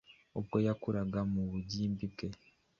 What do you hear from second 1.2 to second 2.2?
mu bugimbi